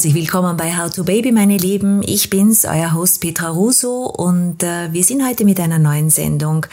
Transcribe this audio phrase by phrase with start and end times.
[0.00, 2.02] Herzlich willkommen bei How to Baby, meine Lieben.
[2.02, 6.64] Ich bin's, euer Host Petra Russo und äh, wir sind heute mit einer neuen Sendung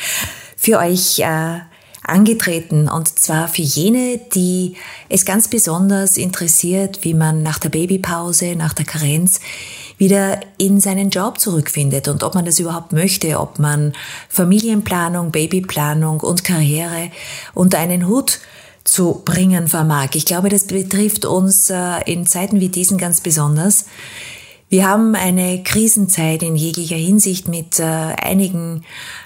[0.56, 1.60] für euch äh,
[2.04, 4.78] angetreten und zwar für jene, die
[5.10, 9.42] es ganz besonders interessiert, wie man nach der Babypause, nach der Karenz
[9.98, 13.92] wieder in seinen Job zurückfindet und ob man das überhaupt möchte, ob man
[14.30, 17.12] Familienplanung, Babyplanung und Karriere
[17.54, 18.40] unter einen Hut
[18.88, 20.10] zu bringen vermag.
[20.14, 23.86] Ich glaube, das betrifft uns äh, in Zeiten wie diesen ganz besonders.
[24.70, 28.84] Wir haben eine Krisenzeit in jeglicher Hinsicht mit äh, einigen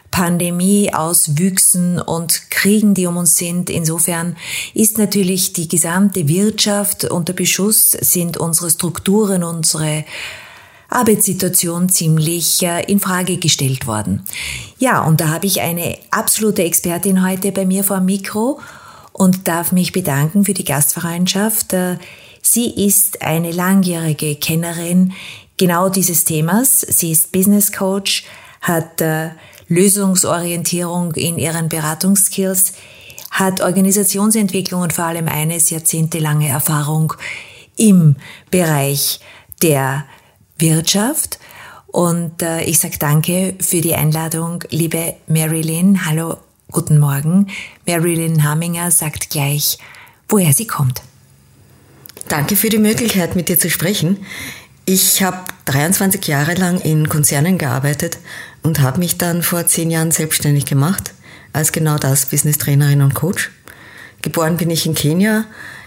[0.10, 3.70] Pandemieauswüchsen und Kriegen, die um uns sind.
[3.70, 4.36] Insofern
[4.74, 10.06] ist natürlich die gesamte Wirtschaft unter Beschuss, sind unsere Strukturen, unsere
[10.90, 14.24] Arbeitssituation ziemlich äh, in Frage gestellt worden.
[14.80, 18.60] Ja, und da habe ich eine absolute Expertin heute bei mir vor Mikro
[19.14, 21.74] und darf mich bedanken für die Gastfreundschaft.
[21.74, 21.98] Äh,
[22.42, 25.14] sie ist eine langjährige Kennerin
[25.58, 26.82] genau dieses Themas.
[26.82, 28.26] Sie ist Business Coach,
[28.62, 29.30] hat äh,
[29.68, 32.74] Lösungsorientierung in ihren Beratungskills,
[33.32, 37.14] hat Organisationsentwicklung und vor allem eines jahrzehntelange Erfahrung
[37.78, 38.16] im
[38.50, 39.20] Bereich
[39.62, 40.06] der
[40.58, 41.40] Wirtschaft.
[41.88, 46.06] Und äh, ich sage danke für die Einladung, liebe Marilyn.
[46.06, 46.38] Hallo
[46.72, 47.48] Guten Morgen.
[47.86, 49.78] Marilyn Haminger sagt gleich,
[50.30, 51.02] woher sie kommt.
[52.30, 54.26] Danke für die Möglichkeit, mit dir zu sprechen.
[54.86, 58.20] Ich habe 23 Jahre lang in Konzernen gearbeitet
[58.64, 61.14] und habe mich dann vor zehn Jahren selbstständig gemacht
[61.52, 63.52] als genau das Business Trainerin und Coach.
[64.22, 65.44] Geboren bin ich in Kenia,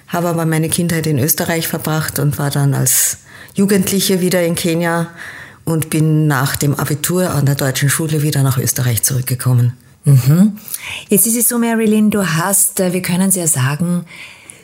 [0.08, 3.18] habe aber meine Kindheit in Österreich verbracht und war dann als
[3.54, 5.06] Jugendliche wieder in Kenia
[5.64, 9.72] und bin nach dem Abitur an der deutschen Schule wieder nach Österreich zurückgekommen.
[10.04, 10.58] Mhm.
[11.08, 14.04] Jetzt ist es so, Marilyn, du hast, äh, wir können es ja sagen,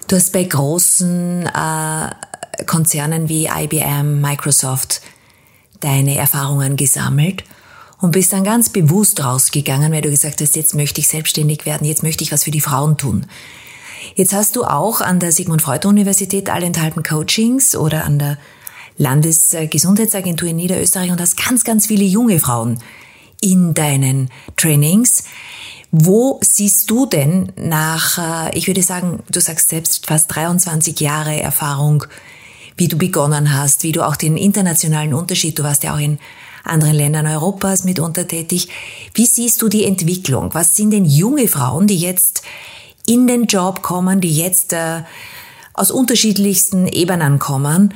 [0.06, 5.00] du hast bei großen äh, Konzernen wie IBM, Microsoft
[5.80, 7.44] deine Erfahrungen gesammelt
[8.00, 11.86] und bist dann ganz bewusst rausgegangen, weil du gesagt hast, jetzt möchte ich selbstständig werden,
[11.86, 13.26] jetzt möchte ich was für die Frauen tun.
[14.14, 18.38] Jetzt hast du auch an der Sigmund Freud Universität allenthalben Coachings oder an der
[18.98, 22.78] Landesgesundheitsagentur in Niederösterreich und hast ganz, ganz viele junge Frauen
[23.40, 25.24] in deinen Trainings.
[25.92, 28.18] Wo siehst du denn nach,
[28.48, 32.04] äh, ich würde sagen, du sagst selbst fast 23 Jahre Erfahrung,
[32.76, 36.18] wie du begonnen hast, wie du auch den internationalen Unterschied, du warst ja auch in
[36.64, 38.68] anderen Ländern Europas mitunter tätig.
[39.14, 40.50] Wie siehst du die Entwicklung?
[40.52, 42.42] Was sind denn junge Frauen, die jetzt
[43.06, 45.02] in den Job kommen, die jetzt äh,
[45.80, 47.94] aus unterschiedlichsten Ebenen kommen,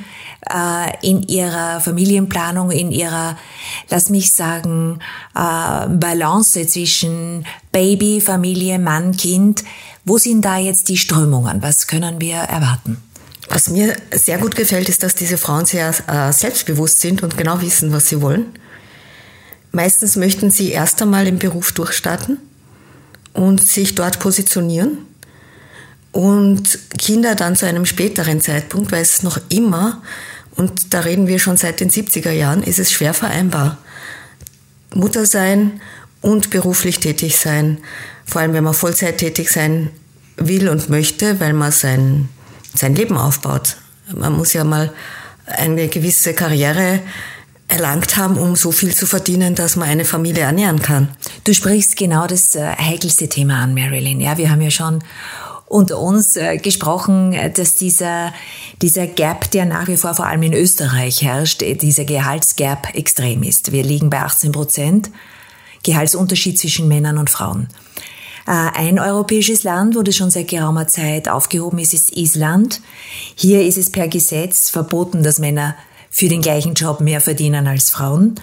[0.49, 3.37] äh, in ihrer Familienplanung, in ihrer,
[3.89, 4.99] lass mich sagen,
[5.35, 9.63] äh, Balance zwischen Baby, Familie, Mann, Kind.
[10.03, 11.61] Wo sind da jetzt die Strömungen?
[11.61, 12.97] Was können wir erwarten?
[13.49, 17.61] Was mir sehr gut gefällt, ist, dass diese Frauen sehr äh, selbstbewusst sind und genau
[17.61, 18.47] wissen, was sie wollen.
[19.71, 22.39] Meistens möchten sie erst einmal im Beruf durchstarten
[23.33, 24.97] und sich dort positionieren
[26.15, 30.01] und Kinder dann zu einem späteren Zeitpunkt, weil es noch immer,
[30.55, 33.79] und da reden wir schon seit den 70er Jahren, ist es schwer vereinbar.
[34.93, 35.81] Mutter sein
[36.21, 37.79] und beruflich tätig sein,
[38.25, 39.89] vor allem wenn man Vollzeit tätig sein
[40.37, 42.29] will und möchte, weil man sein,
[42.73, 43.75] sein Leben aufbaut.
[44.15, 44.93] Man muss ja mal
[45.45, 47.01] eine gewisse Karriere
[47.67, 51.09] erlangt haben, um so viel zu verdienen, dass man eine Familie ernähren kann.
[51.43, 54.21] Du sprichst genau das äh, heikelste Thema an, Marilyn.
[54.21, 55.03] Ja, wir haben ja schon
[55.67, 58.33] unter uns äh, gesprochen, dass dieser,
[58.81, 63.43] dieser Gap, der nach wie vor vor allem in Österreich herrscht, äh, dieser Gehaltsgap extrem
[63.43, 63.71] ist.
[63.71, 65.09] Wir liegen bei 18 Prozent
[65.83, 67.69] Gehaltsunterschied zwischen Männern und Frauen.
[68.47, 72.81] Äh, ein europäisches Land, wo das schon seit geraumer Zeit aufgehoben ist, ist Island.
[73.35, 75.75] Hier ist es per Gesetz verboten, dass Männer
[76.11, 78.35] für den gleichen Job mehr verdienen als Frauen.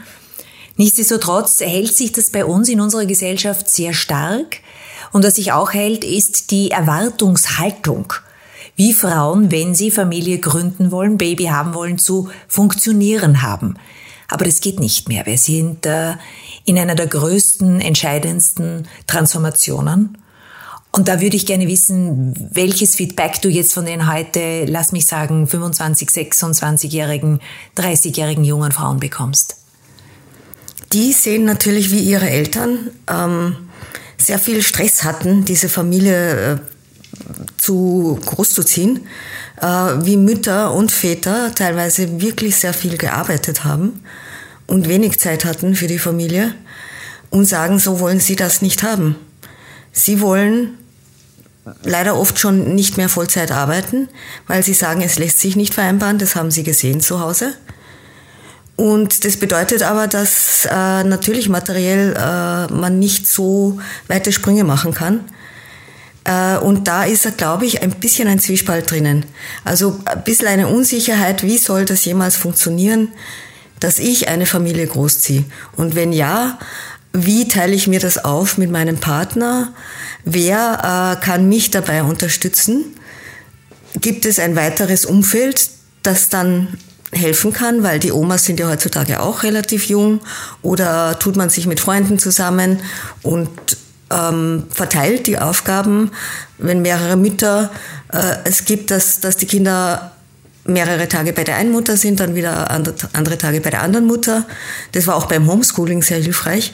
[0.76, 4.58] Nichtsdestotrotz hält sich das bei uns in unserer Gesellschaft sehr stark.
[5.12, 8.14] Und was sich auch hält, ist die Erwartungshaltung,
[8.76, 13.76] wie Frauen, wenn sie Familie gründen wollen, Baby haben wollen, zu funktionieren haben.
[14.28, 15.26] Aber das geht nicht mehr.
[15.26, 16.14] Wir sind äh,
[16.64, 20.16] in einer der größten, entscheidendsten Transformationen.
[20.90, 25.06] Und da würde ich gerne wissen, welches Feedback du jetzt von den heute, lass mich
[25.06, 27.40] sagen, 25, 26-jährigen,
[27.76, 29.56] 30-jährigen jungen Frauen bekommst.
[30.92, 33.56] Die sehen natürlich wie ihre Eltern ähm,
[34.22, 36.58] sehr viel Stress hatten, diese Familie äh,
[37.58, 39.06] zu groß zu ziehen,
[39.60, 44.00] äh, wie Mütter und Väter teilweise wirklich sehr viel gearbeitet haben
[44.66, 46.54] und wenig Zeit hatten für die Familie
[47.30, 49.16] und sagen, so wollen sie das nicht haben.
[49.92, 50.78] Sie wollen
[51.82, 54.08] leider oft schon nicht mehr Vollzeit arbeiten,
[54.46, 56.18] weil sie sagen, es lässt sich nicht vereinbaren.
[56.18, 57.54] Das haben sie gesehen zu Hause.
[58.76, 63.78] Und das bedeutet aber, dass äh, natürlich materiell äh, man nicht so
[64.08, 65.20] weite Sprünge machen kann.
[66.24, 69.26] Äh, und da ist, glaube ich, ein bisschen ein Zwiespalt drinnen.
[69.64, 73.08] Also ein bisschen eine Unsicherheit, wie soll das jemals funktionieren,
[73.80, 75.44] dass ich eine Familie großziehe.
[75.76, 76.58] Und wenn ja,
[77.12, 79.74] wie teile ich mir das auf mit meinem Partner?
[80.24, 82.84] Wer äh, kann mich dabei unterstützen?
[84.00, 85.68] Gibt es ein weiteres Umfeld,
[86.02, 86.78] das dann
[87.12, 90.20] helfen kann, weil die Omas sind ja heutzutage auch relativ jung
[90.62, 92.80] oder tut man sich mit Freunden zusammen
[93.22, 93.50] und
[94.10, 96.10] ähm, verteilt die Aufgaben,
[96.58, 97.70] wenn mehrere Mütter
[98.12, 100.12] äh, es gibt, dass, dass die Kinder
[100.64, 104.46] mehrere Tage bei der einen Mutter sind, dann wieder andere Tage bei der anderen Mutter.
[104.92, 106.72] Das war auch beim Homeschooling sehr hilfreich,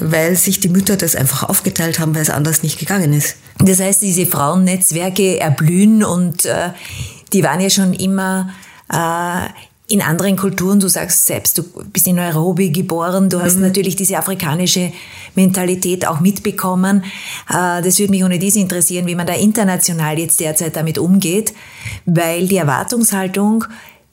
[0.00, 0.12] mhm.
[0.12, 3.36] weil sich die Mütter das einfach aufgeteilt haben, weil es anders nicht gegangen ist.
[3.58, 6.70] Das heißt, diese Frauennetzwerke erblühen und äh,
[7.32, 8.50] die waren ja schon immer
[8.92, 9.48] äh,
[9.90, 13.62] in anderen Kulturen, du sagst selbst, du bist in Nairobi geboren, du hast mhm.
[13.62, 14.92] natürlich diese afrikanische
[15.34, 17.02] Mentalität auch mitbekommen.
[17.48, 21.54] Äh, das würde mich ohne dies interessieren, wie man da international jetzt derzeit damit umgeht,
[22.06, 23.64] weil die Erwartungshaltung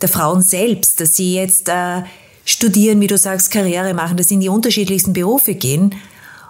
[0.01, 2.01] der Frauen selbst, dass sie jetzt äh,
[2.43, 5.93] studieren, wie du sagst, Karriere machen, dass sie in die unterschiedlichsten Berufe gehen.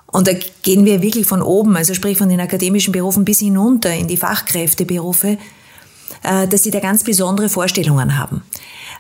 [0.06, 0.32] Und da
[0.62, 4.16] gehen wir wirklich von oben, also sprich von den akademischen Berufen bis hinunter in die
[4.16, 5.38] Fachkräfteberufe,
[6.24, 8.44] äh, dass sie da ganz besondere Vorstellungen haben.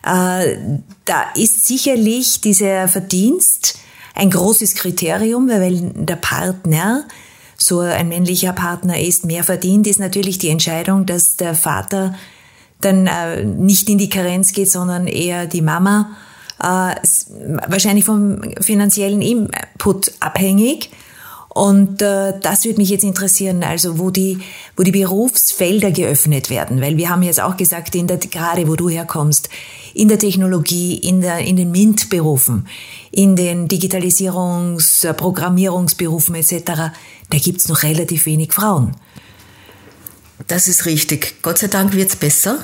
[0.03, 0.57] Äh,
[1.05, 3.79] da ist sicherlich dieser Verdienst
[4.13, 7.05] ein großes Kriterium, weil der Partner,
[7.55, 12.15] so ein männlicher Partner ist, mehr verdient, ist natürlich die Entscheidung, dass der Vater
[12.81, 16.15] dann äh, nicht in die Karenz geht, sondern eher die Mama,
[16.59, 16.95] äh,
[17.67, 20.91] wahrscheinlich vom finanziellen Input abhängig.
[21.57, 24.37] Und äh, das würde mich jetzt interessieren, also wo die,
[24.75, 28.75] wo die Berufsfelder geöffnet werden, weil wir haben jetzt auch gesagt, in der, gerade wo
[28.75, 29.49] du herkommst,
[29.95, 32.67] in der Technologie, in, der, in den MINT-Berufen,
[33.09, 36.63] in den Digitalisierungs-, Programmierungsberufen etc.,
[37.31, 38.95] da gibt's noch relativ wenig Frauen.
[40.47, 41.41] Das ist richtig.
[41.41, 42.59] Gott sei Dank wird's besser.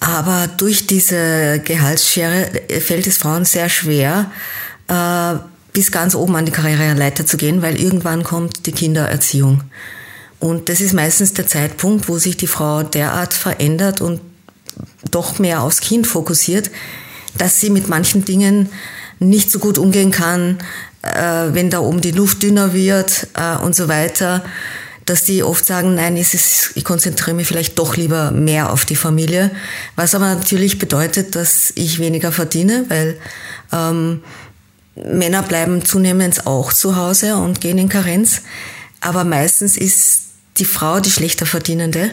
[0.00, 4.30] Aber durch diese Gehaltsschere fällt es Frauen sehr schwer,
[4.88, 9.62] äh, bis ganz oben an die Karriereleiter zu gehen, weil irgendwann kommt die Kindererziehung.
[10.38, 14.20] Und das ist meistens der Zeitpunkt, wo sich die Frau derart verändert und
[15.10, 16.70] doch mehr aufs Kind fokussiert,
[17.38, 18.68] dass sie mit manchen Dingen
[19.18, 20.58] nicht so gut umgehen kann,
[21.02, 24.44] äh, wenn da oben die Luft dünner wird äh, und so weiter,
[25.04, 28.96] dass die oft sagen, nein, ist, ich konzentriere mich vielleicht doch lieber mehr auf die
[28.96, 29.50] Familie,
[29.96, 33.18] was aber natürlich bedeutet, dass ich weniger verdiene, weil
[33.72, 34.22] ähm,
[34.94, 38.42] Männer bleiben zunehmend auch zu Hause und gehen in Karenz.
[39.00, 40.22] Aber meistens ist
[40.58, 42.10] die Frau die schlechter Verdienende.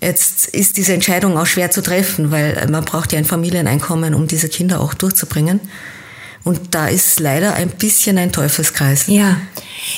[0.00, 4.26] Jetzt ist diese Entscheidung auch schwer zu treffen, weil man braucht ja ein Familieneinkommen, um
[4.26, 5.60] diese Kinder auch durchzubringen.
[6.44, 9.06] Und da ist leider ein bisschen ein Teufelskreis.
[9.06, 9.38] Ja.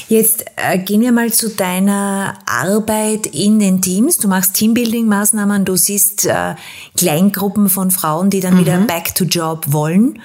[0.08, 4.18] Jetzt äh, gehen wir mal zu deiner Arbeit in den Teams.
[4.18, 6.54] Du machst Teambuilding-Maßnahmen, du siehst äh,
[6.96, 8.60] Kleingruppen von Frauen, die dann mhm.
[8.60, 10.20] wieder back to job wollen.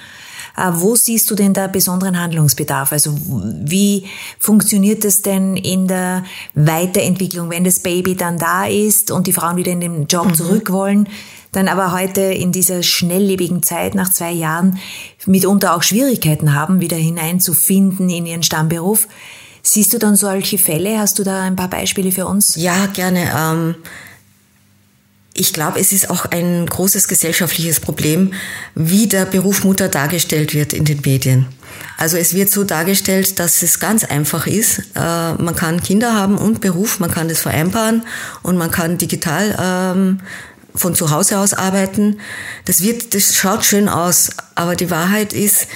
[0.57, 2.91] Äh, wo siehst du denn da besonderen Handlungsbedarf?
[2.91, 4.07] Also wie
[4.39, 9.57] funktioniert das denn in der Weiterentwicklung, wenn das Baby dann da ist und die Frauen
[9.57, 10.35] wieder in den Job mhm.
[10.35, 11.07] zurück wollen?
[11.51, 14.79] dann aber heute in dieser schnelllebigen Zeit nach zwei Jahren
[15.25, 19.07] mitunter auch Schwierigkeiten haben, wieder hineinzufinden in ihren Stammberuf.
[19.61, 20.97] Siehst du dann solche Fälle?
[20.97, 22.55] Hast du da ein paar Beispiele für uns?
[22.55, 23.31] Ja, gerne.
[23.37, 23.75] Ähm
[25.33, 28.33] ich glaube, es ist auch ein großes gesellschaftliches Problem,
[28.75, 31.47] wie der Beruf Mutter dargestellt wird in den Medien.
[31.97, 34.79] Also es wird so dargestellt, dass es ganz einfach ist.
[34.95, 38.03] Äh, man kann Kinder haben und Beruf, man kann das vereinbaren
[38.43, 40.19] und man kann digital ähm,
[40.75, 42.19] von zu Hause aus arbeiten.
[42.65, 45.67] Das wird, das schaut schön aus, aber die Wahrheit ist,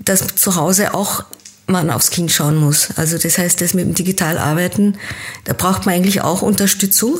[0.00, 1.24] dass zu Hause auch
[1.66, 2.88] man aufs Kind schauen muss.
[2.96, 4.98] Also das heißt, das mit dem Digitalarbeiten,
[5.44, 7.18] da braucht man eigentlich auch Unterstützung.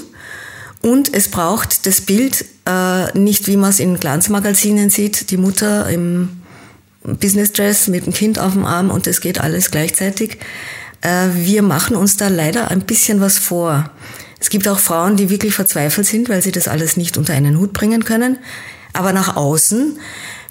[0.85, 5.89] Und es braucht das Bild äh, nicht, wie man es in Glanzmagazinen sieht, die Mutter
[5.89, 6.29] im
[7.03, 10.37] Business Dress mit dem Kind auf dem Arm und das geht alles gleichzeitig.
[11.01, 13.89] Äh, wir machen uns da leider ein bisschen was vor.
[14.39, 17.59] Es gibt auch Frauen, die wirklich verzweifelt sind, weil sie das alles nicht unter einen
[17.59, 18.37] Hut bringen können.
[18.93, 19.99] Aber nach außen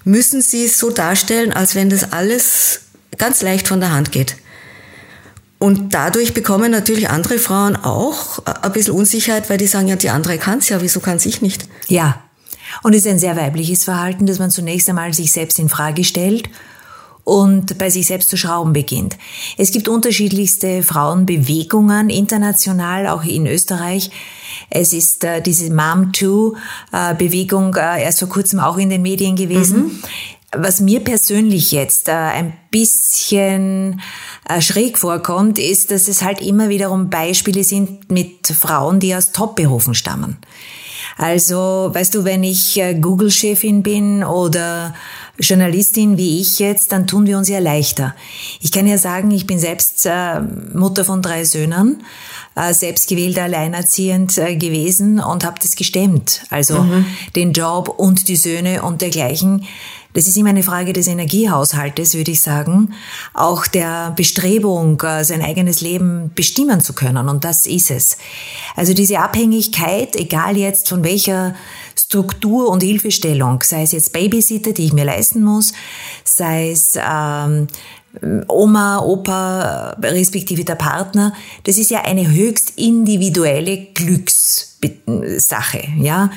[0.02, 2.80] müssen sie es so darstellen, als wenn das alles
[3.18, 4.34] ganz leicht von der Hand geht.
[5.64, 10.10] Und dadurch bekommen natürlich andere Frauen auch ein bisschen Unsicherheit, weil die sagen, ja, die
[10.10, 11.66] andere kann es ja, wieso kann ich nicht?
[11.88, 12.22] Ja.
[12.82, 16.04] Und es ist ein sehr weibliches Verhalten, dass man zunächst einmal sich selbst in Frage
[16.04, 16.50] stellt
[17.24, 19.16] und bei sich selbst zu schrauben beginnt.
[19.56, 24.10] Es gibt unterschiedlichste Frauenbewegungen international, auch in Österreich.
[24.68, 29.84] Es ist äh, diese Mom-Too-Bewegung äh, erst vor kurzem auch in den Medien gewesen.
[29.84, 30.02] Mhm.
[30.56, 34.00] Was mir persönlich jetzt äh, ein bisschen
[34.48, 39.32] äh, schräg vorkommt, ist, dass es halt immer wiederum Beispiele sind mit Frauen, die aus
[39.32, 40.38] Top-Berufen stammen.
[41.16, 44.94] Also, weißt du, wenn ich äh, Google-Chefin bin oder
[45.38, 48.14] Journalistin wie ich jetzt, dann tun wir uns ja leichter.
[48.60, 50.40] Ich kann ja sagen, ich bin selbst äh,
[50.72, 52.02] Mutter von drei Söhnen,
[52.54, 56.44] äh, selbst gewählt alleinerziehend äh, gewesen und habe das gestemmt.
[56.50, 57.06] Also mhm.
[57.34, 59.66] den Job und die Söhne und dergleichen.
[60.14, 62.94] Das ist immer eine Frage des Energiehaushaltes, würde ich sagen.
[63.34, 67.28] Auch der Bestrebung, äh, sein eigenes Leben bestimmen zu können.
[67.28, 68.16] Und das ist es.
[68.76, 71.56] Also diese Abhängigkeit, egal jetzt von welcher
[71.98, 75.72] Struktur und Hilfestellung, sei es jetzt Babysitter, die ich mir leisten muss,
[76.22, 77.66] sei es ähm,
[78.46, 86.30] Oma, Opa, respektive der Partner, das ist ja eine höchst individuelle Glückssache, ja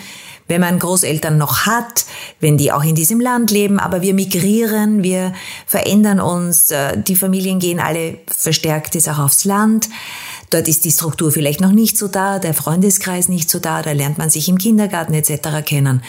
[0.48, 2.06] wenn man Großeltern noch hat,
[2.40, 5.34] wenn die auch in diesem Land leben, aber wir migrieren, wir
[5.66, 9.90] verändern uns, äh, die Familien gehen alle verstärkt jetzt auch aufs Land.
[10.50, 13.92] Dort ist die Struktur vielleicht noch nicht so da, der Freundeskreis nicht so da, da
[13.92, 15.66] lernt man sich im Kindergarten etc.
[15.66, 16.02] kennen.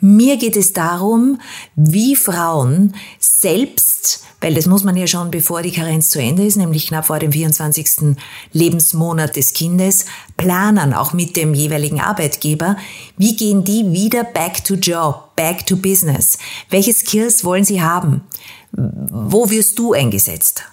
[0.00, 1.40] Mir geht es darum,
[1.74, 2.94] wie Frauen
[3.40, 7.06] selbst, weil das muss man ja schon bevor die Karenz zu Ende ist, nämlich knapp
[7.06, 8.16] vor dem 24.
[8.52, 12.76] Lebensmonat des Kindes, planen, auch mit dem jeweiligen Arbeitgeber,
[13.16, 16.38] wie gehen die wieder back to job, back to business?
[16.70, 18.22] Welche Skills wollen sie haben?
[18.72, 20.64] Wo wirst du eingesetzt?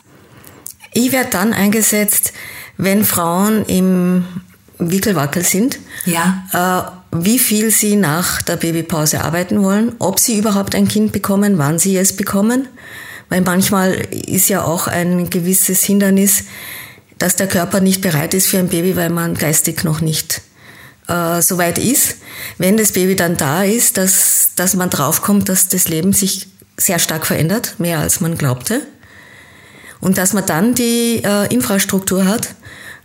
[0.94, 2.34] Ich werde dann eingesetzt,
[2.78, 4.26] wenn Frauen im
[4.92, 5.80] Wickelwackel sind.
[6.06, 6.44] Ja.
[7.12, 11.58] Äh, wie viel sie nach der Babypause arbeiten wollen, ob sie überhaupt ein Kind bekommen,
[11.58, 12.68] wann sie es bekommen.
[13.30, 16.44] Weil manchmal ist ja auch ein gewisses Hindernis,
[17.18, 20.42] dass der Körper nicht bereit ist für ein Baby, weil man geistig noch nicht
[21.08, 22.18] äh, so weit ist.
[22.58, 26.48] Wenn das Baby dann da ist, dass, dass man draufkommt, dass das Leben sich
[26.78, 28.82] sehr stark verändert, mehr als man glaubte.
[30.00, 32.56] Und dass man dann die äh, Infrastruktur hat,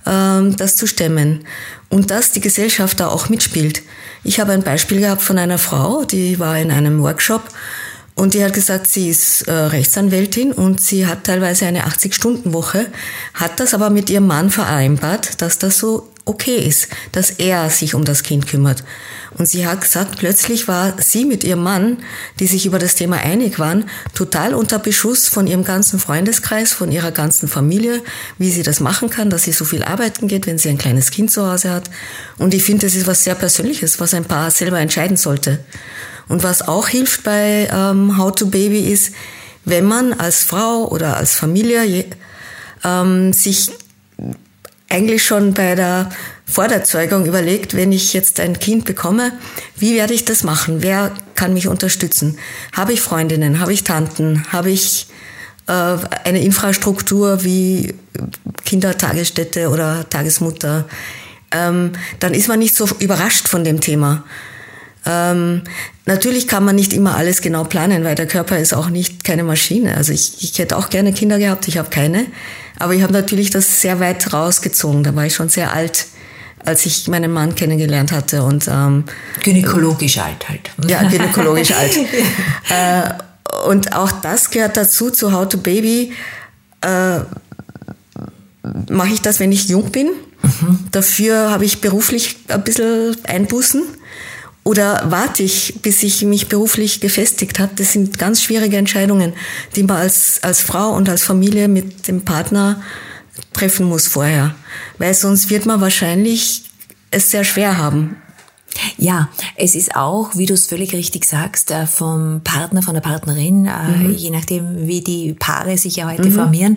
[0.04, 1.44] das zu stemmen.
[1.88, 3.82] Und dass die Gesellschaft da auch mitspielt.
[4.24, 7.42] Ich habe ein Beispiel gehabt von einer Frau, die war in einem Workshop
[8.14, 12.86] und die hat gesagt, sie ist äh, Rechtsanwältin und sie hat teilweise eine 80-Stunden-Woche,
[13.34, 17.94] hat das aber mit ihrem Mann vereinbart, dass das so okay ist, dass er sich
[17.94, 18.84] um das Kind kümmert.
[19.36, 21.98] Und sie hat gesagt, plötzlich war sie mit ihrem Mann,
[22.40, 26.90] die sich über das Thema einig waren, total unter Beschuss von ihrem ganzen Freundeskreis, von
[26.90, 28.02] ihrer ganzen Familie,
[28.38, 31.10] wie sie das machen kann, dass sie so viel arbeiten geht, wenn sie ein kleines
[31.10, 31.90] Kind zu Hause hat.
[32.38, 35.58] Und ich finde, das ist was sehr Persönliches, was ein Paar selber entscheiden sollte.
[36.28, 39.12] Und was auch hilft bei ähm, How to Baby ist,
[39.64, 42.04] wenn man als Frau oder als Familie
[42.84, 43.70] ähm, sich
[44.88, 46.10] eigentlich schon bei der
[46.46, 49.32] Vorderzeugung überlegt, wenn ich jetzt ein Kind bekomme,
[49.76, 50.82] wie werde ich das machen?
[50.82, 52.38] Wer kann mich unterstützen?
[52.72, 53.60] Habe ich Freundinnen?
[53.60, 54.44] Habe ich Tanten?
[54.50, 55.08] Habe ich
[55.66, 55.72] äh,
[56.24, 57.94] eine Infrastruktur wie
[58.64, 60.88] Kindertagesstätte oder Tagesmutter?
[61.50, 64.24] Ähm, dann ist man nicht so überrascht von dem Thema.
[65.08, 65.62] Ähm,
[66.04, 69.42] natürlich kann man nicht immer alles genau planen, weil der Körper ist auch nicht keine
[69.42, 69.96] Maschine.
[69.96, 72.26] Also ich, ich hätte auch gerne Kinder gehabt, ich habe keine.
[72.78, 75.02] Aber ich habe natürlich das sehr weit rausgezogen.
[75.02, 76.06] Da war ich schon sehr alt,
[76.64, 78.42] als ich meinen Mann kennengelernt hatte.
[78.42, 79.04] Und, ähm,
[79.42, 80.70] gynäkologisch alt halt.
[80.86, 81.96] Ja, gynäkologisch alt.
[82.70, 83.14] Äh,
[83.66, 86.12] und auch das gehört dazu, zu How to Baby.
[86.82, 87.20] Äh,
[88.90, 90.10] Mache ich das, wenn ich jung bin?
[90.42, 90.78] Mhm.
[90.92, 93.82] Dafür habe ich beruflich ein bisschen Einbußen.
[94.68, 97.72] Oder warte ich, bis ich mich beruflich gefestigt habe?
[97.76, 99.32] Das sind ganz schwierige Entscheidungen,
[99.74, 102.82] die man als, als Frau und als Familie mit dem Partner
[103.54, 104.54] treffen muss vorher.
[104.98, 106.64] Weil sonst wird man wahrscheinlich
[107.10, 108.16] es sehr schwer haben.
[108.98, 113.00] Ja, es ist auch, wie du es völlig richtig sagst, äh, vom Partner, von der
[113.00, 114.14] Partnerin, äh, mhm.
[114.14, 116.34] je nachdem, wie die Paare sich ja heute mhm.
[116.34, 116.76] formieren,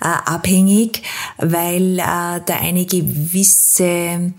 [0.00, 1.02] äh, abhängig,
[1.36, 4.32] weil da eine gewisse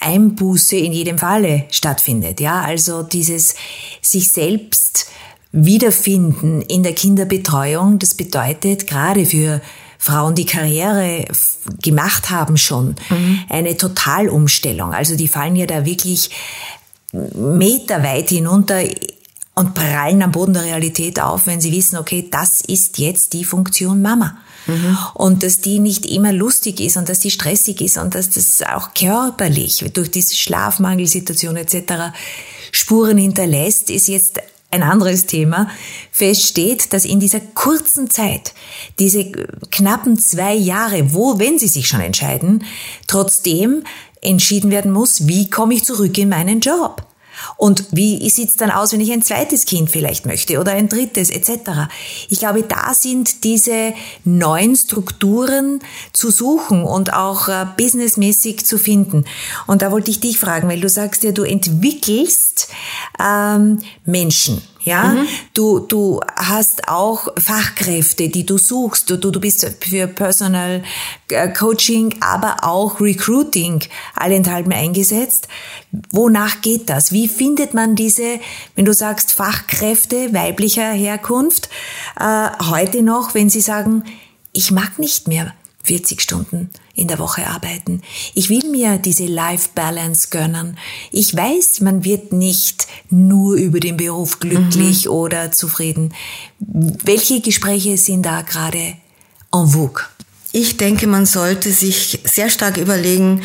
[0.00, 2.40] Einbuße in jedem Falle stattfindet.
[2.40, 3.54] Ja, also dieses
[4.00, 5.06] sich selbst
[5.52, 9.60] wiederfinden in der Kinderbetreuung, das bedeutet gerade für
[9.98, 11.24] Frauen, die Karriere
[11.82, 13.40] gemacht haben schon, mhm.
[13.48, 14.92] eine Totalumstellung.
[14.92, 16.30] Also die fallen ja da wirklich
[17.12, 18.80] meterweit hinunter
[19.54, 23.44] und prallen am Boden der Realität auf, wenn sie wissen, okay, das ist jetzt die
[23.44, 24.36] Funktion Mama.
[25.14, 28.62] Und dass die nicht immer lustig ist und dass die stressig ist und dass das
[28.62, 32.14] auch körperlich durch diese Schlafmangelsituation etc.
[32.72, 35.70] Spuren hinterlässt, ist jetzt ein anderes Thema,
[36.10, 38.52] feststeht, dass in dieser kurzen Zeit,
[38.98, 39.32] diese
[39.70, 42.64] knappen zwei Jahre, wo, wenn Sie sich schon entscheiden,
[43.06, 43.84] trotzdem
[44.20, 47.07] entschieden werden muss, wie komme ich zurück in meinen Job?
[47.56, 51.30] Und wie sieht's dann aus, wenn ich ein zweites Kind vielleicht möchte oder ein drittes
[51.30, 51.88] etc.
[52.28, 55.80] Ich glaube, da sind diese neuen Strukturen
[56.12, 59.24] zu suchen und auch äh, businessmäßig zu finden.
[59.66, 62.68] Und da wollte ich dich fragen, weil du sagst ja, du entwickelst
[63.20, 64.62] ähm, Menschen.
[64.80, 65.28] Ja, mhm.
[65.54, 69.10] du, du hast auch Fachkräfte, die du suchst.
[69.10, 70.82] Du, du bist für Personal
[71.30, 73.82] äh, Coaching, aber auch Recruiting
[74.14, 75.48] allenthalben eingesetzt.
[76.10, 77.12] Wonach geht das?
[77.12, 78.40] Wie findet man diese,
[78.76, 81.68] wenn du sagst Fachkräfte weiblicher Herkunft,
[82.18, 84.04] äh, heute noch, wenn sie sagen,
[84.52, 85.54] ich mag nicht mehr
[85.88, 88.02] 40 Stunden in der Woche arbeiten.
[88.34, 90.76] Ich will mir diese Life Balance gönnen.
[91.12, 95.10] Ich weiß, man wird nicht nur über den Beruf glücklich mhm.
[95.10, 96.12] oder zufrieden.
[96.58, 98.96] Welche Gespräche sind da gerade
[99.54, 100.02] en vogue?
[100.52, 103.42] Ich denke, man sollte sich sehr stark überlegen,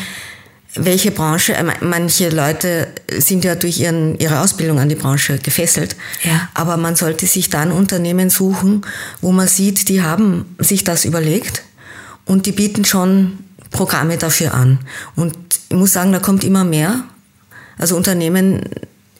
[0.74, 5.96] welche Branche, äh, manche Leute sind ja durch ihren, ihre Ausbildung an die Branche gefesselt,
[6.24, 6.50] ja.
[6.52, 8.84] aber man sollte sich dann Unternehmen suchen,
[9.22, 11.62] wo man sieht, die haben sich das überlegt
[12.26, 13.38] und die bieten schon
[13.70, 14.78] Programme dafür an.
[15.16, 15.36] Und
[15.68, 17.04] ich muss sagen, da kommt immer mehr.
[17.76, 18.62] Also Unternehmen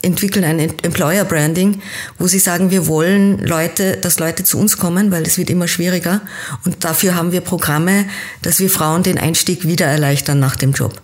[0.05, 1.81] entwickeln ein Employer Branding,
[2.19, 5.67] wo sie sagen, wir wollen Leute, dass Leute zu uns kommen, weil es wird immer
[5.67, 6.21] schwieriger.
[6.65, 8.05] Und dafür haben wir Programme,
[8.43, 11.01] dass wir Frauen den Einstieg wieder erleichtern nach dem Job.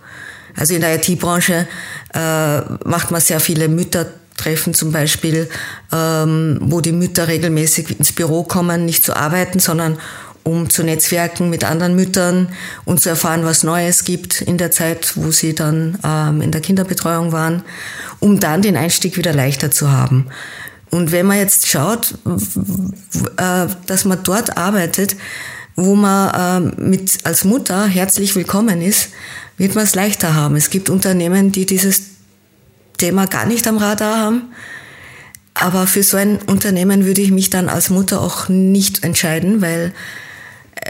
[0.55, 1.67] Also in der IT-Branche
[2.13, 5.49] äh, macht man sehr viele Müttertreffen zum Beispiel,
[5.91, 9.97] ähm, wo die Mütter regelmäßig ins Büro kommen, nicht zu arbeiten, sondern
[10.43, 12.49] um zu netzwerken mit anderen Müttern
[12.85, 16.61] und zu erfahren, was Neues gibt in der Zeit, wo sie dann ähm, in der
[16.61, 17.63] Kinderbetreuung waren,
[18.19, 20.27] um dann den Einstieg wieder leichter zu haben.
[20.89, 22.15] Und wenn man jetzt schaut,
[23.37, 25.15] äh, dass man dort arbeitet,
[25.75, 29.09] wo man äh, mit als Mutter herzlich willkommen ist,
[29.57, 30.55] wird man es leichter haben.
[30.55, 32.01] Es gibt Unternehmen, die dieses
[32.97, 34.53] Thema gar nicht am Radar haben.
[35.53, 39.93] Aber für so ein Unternehmen würde ich mich dann als Mutter auch nicht entscheiden, weil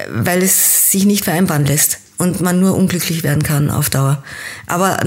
[0.10, 4.24] weil es sich nicht vereinbaren lässt und man nur unglücklich werden kann auf Dauer.
[4.68, 5.00] Aber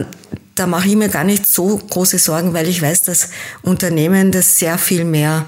[0.55, 3.31] da mache ich mir gar nicht so große Sorgen, weil ich weiß, dass
[3.63, 5.47] Unternehmen das sehr viel mehr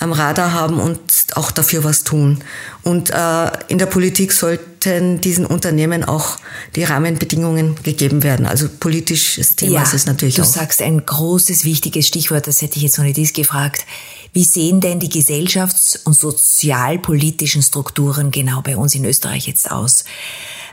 [0.00, 1.00] am Radar haben und
[1.34, 2.38] auch dafür was tun.
[2.82, 6.38] Und äh, in der Politik sollten diesen Unternehmen auch
[6.76, 8.46] die Rahmenbedingungen gegeben werden.
[8.46, 10.46] Also politisches Thema ja, ist es natürlich du auch.
[10.46, 13.84] Du sagst ein großes, wichtiges Stichwort, das hätte ich jetzt ohne dies gefragt.
[14.32, 20.04] Wie sehen denn die gesellschafts- und sozialpolitischen Strukturen genau bei uns in Österreich jetzt aus?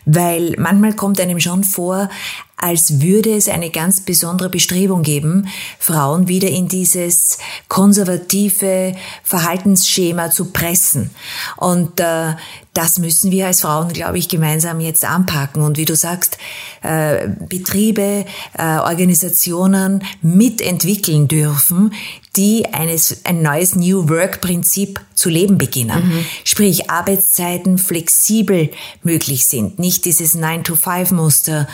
[0.06, 2.10] Weil manchmal kommt einem schon vor,
[2.58, 5.48] als würde es eine ganz besondere Bestrebung geben,
[5.80, 7.38] Frauen wieder in dieses
[7.68, 11.10] konservative Verhaltensschema zu pressen.
[11.58, 12.34] Und äh,
[12.74, 15.64] das müssen wir als Frauen, glaube ich, gemeinsam jetzt anpacken.
[15.64, 16.38] Und wie du sagst,
[16.82, 18.26] äh, Betriebe,
[18.58, 21.94] äh, Organisationen mitentwickeln dürfen,
[22.38, 26.08] die eines, ein neues New Work-Prinzip zu leben beginnen.
[26.08, 26.26] Mhm.
[26.44, 28.72] Sprich, Arbeitszeiten flexibel
[29.04, 31.68] möglich sind, nicht dieses 9-to-5-Muster,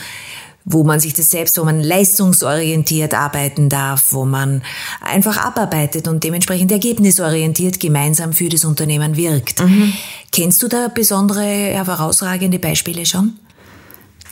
[0.64, 4.62] wo man sich das selbst, wo man leistungsorientiert arbeiten darf, wo man
[5.00, 9.60] einfach abarbeitet und dementsprechend ergebnisorientiert gemeinsam für das Unternehmen wirkt.
[9.60, 9.92] Mhm.
[10.30, 13.34] Kennst du da besondere, herausragende Beispiele schon?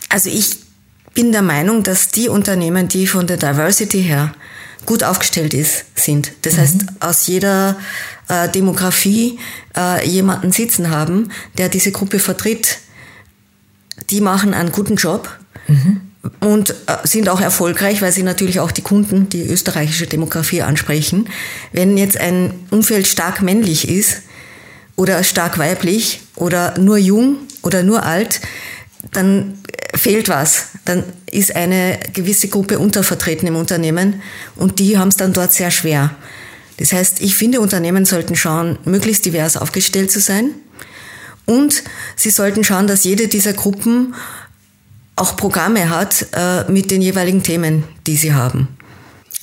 [0.09, 0.57] Also ich
[1.15, 4.33] bin der Meinung, dass die Unternehmen, die von der Diversity her
[4.87, 6.33] gut aufgestellt ist, sind.
[6.43, 6.59] Das mhm.
[6.59, 7.77] heißt, aus jeder
[8.29, 9.39] äh, Demografie
[9.77, 12.79] äh, jemanden sitzen haben, der diese Gruppe vertritt,
[14.11, 15.29] die machen einen guten Job.
[15.69, 16.03] Mhm
[16.41, 21.29] und äh, sind auch erfolgreich, weil sie natürlich auch die Kunden, die österreichische Demografie ansprechen.
[21.73, 24.23] Wenn jetzt ein Umfeld stark männlich ist
[24.97, 28.41] oder stark weiblich oder nur jung oder nur alt,
[29.13, 29.59] dann
[29.95, 30.67] fehlt was.
[30.85, 34.23] Dann ist eine gewisse Gruppe untervertreten im Unternehmen
[34.57, 36.15] und die haben es dann dort sehr schwer.
[36.79, 40.51] Das heißt, ich finde, Unternehmen sollten schauen, möglichst divers aufgestellt zu sein
[41.47, 41.83] und
[42.17, 44.15] sie sollten schauen, dass jede dieser Gruppen
[45.17, 48.69] auch Programme hat äh, mit den jeweiligen Themen, die sie haben.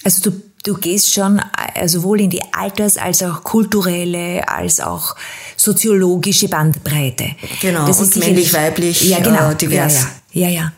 [0.04, 1.40] Also du, du gehst schon
[1.76, 5.16] äh, sowohl in die Alters- als auch kulturelle, als auch
[5.56, 7.36] soziologische Bandbreite.
[7.62, 9.94] Genau, das ist männlich, weiblich, ja, genau, äh, divers.
[9.94, 10.08] Ja, ja.
[10.38, 10.72] Ja, ja.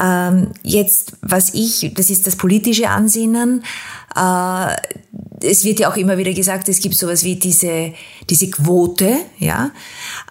[0.00, 3.64] Ähm, jetzt, was ich, das ist das politische Ansinnen,
[4.14, 4.76] äh,
[5.42, 7.92] es wird ja auch immer wieder gesagt, es gibt sowas wie diese,
[8.30, 9.72] diese Quote, ja,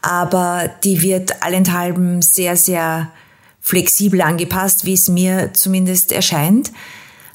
[0.02, 3.12] aber die wird allenthalben sehr, sehr
[3.60, 6.72] flexibel angepasst, wie es mir zumindest erscheint.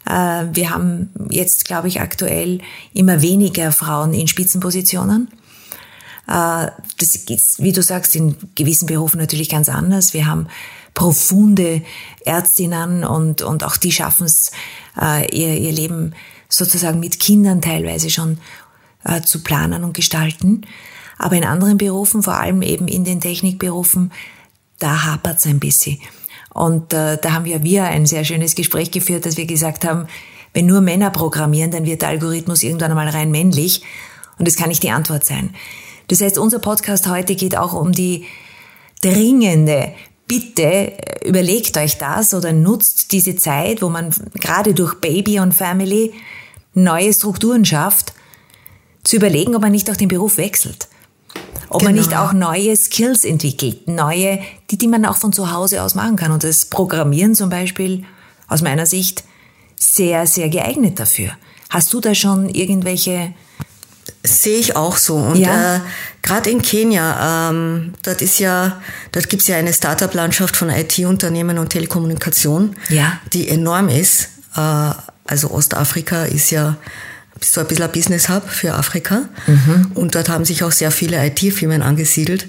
[0.06, 2.60] Äh, wir haben jetzt, glaube ich, aktuell
[2.94, 5.28] immer weniger Frauen in Spitzenpositionen.
[6.26, 10.14] Äh, das ist, wie du sagst, in gewissen Berufen natürlich ganz anders.
[10.14, 10.48] Wir haben
[10.98, 11.82] profunde
[12.24, 14.50] Ärztinnen und, und auch die schaffen es,
[15.00, 16.14] äh, ihr, ihr Leben
[16.48, 18.38] sozusagen mit Kindern teilweise schon
[19.24, 20.66] zu planen und gestalten.
[21.18, 24.12] Aber in anderen Berufen, vor allem eben in den Technikberufen,
[24.80, 25.98] da hapert es ein bisschen.
[26.52, 30.08] Und äh, da haben ja wir ein sehr schönes Gespräch geführt, dass wir gesagt haben,
[30.52, 33.82] wenn nur Männer programmieren, dann wird der Algorithmus irgendwann einmal rein männlich.
[34.38, 35.54] Und das kann nicht die Antwort sein.
[36.08, 38.24] Das heißt, unser Podcast heute geht auch um die
[39.02, 39.92] dringende
[40.28, 40.92] Bitte
[41.24, 46.12] überlegt euch das oder nutzt diese Zeit, wo man gerade durch Baby und Family
[46.74, 48.12] neue Strukturen schafft,
[49.04, 50.88] zu überlegen, ob man nicht auch den Beruf wechselt.
[51.70, 51.90] Ob genau.
[51.90, 55.94] man nicht auch neue Skills entwickelt, neue, die, die man auch von zu Hause aus
[55.94, 56.30] machen kann.
[56.30, 58.04] Und das Programmieren zum Beispiel,
[58.48, 59.24] aus meiner Sicht,
[59.78, 61.30] sehr, sehr geeignet dafür.
[61.70, 63.34] Hast du da schon irgendwelche
[64.22, 65.16] Sehe ich auch so.
[65.16, 65.76] Und ja.
[65.76, 65.80] äh,
[66.22, 68.80] gerade in Kenia, ähm, dort ist ja,
[69.12, 73.20] dort gibt es ja eine Startup-Landschaft von IT-Unternehmen und Telekommunikation, ja.
[73.32, 74.28] die enorm ist.
[74.56, 74.92] Äh,
[75.26, 76.76] also Ostafrika ist ja
[77.40, 79.28] so ein bisschen ein Business Hub für Afrika.
[79.46, 79.92] Mhm.
[79.94, 82.48] Und dort haben sich auch sehr viele IT-Firmen angesiedelt.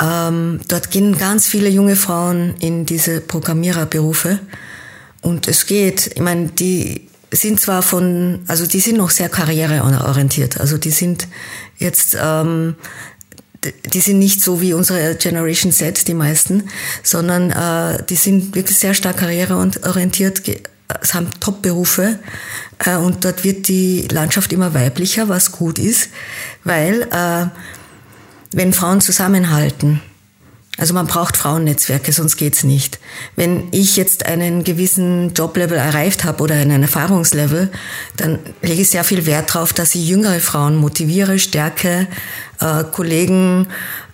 [0.00, 4.40] Ähm, dort gehen ganz viele junge Frauen in diese Programmiererberufe.
[5.20, 10.60] Und es geht, ich meine, die sind zwar von, also die sind noch sehr karriereorientiert.
[10.60, 11.28] Also die sind
[11.76, 12.76] jetzt, ähm,
[13.92, 16.68] die sind nicht so wie unsere Generation Z, die meisten,
[17.02, 20.42] sondern äh, die sind wirklich sehr stark karriereorientiert,
[21.02, 22.18] es haben Top-Berufe
[22.84, 26.08] äh, und dort wird die Landschaft immer weiblicher, was gut ist,
[26.64, 27.46] weil äh,
[28.52, 30.00] wenn Frauen zusammenhalten,
[30.78, 33.00] also man braucht Frauennetzwerke, sonst geht's nicht.
[33.34, 37.70] Wenn ich jetzt einen gewissen Joblevel erreicht habe oder einen Erfahrungslevel,
[38.16, 42.06] dann lege ich sehr viel Wert darauf, dass ich jüngere Frauen motiviere, stärke,
[42.60, 43.66] äh, Kollegen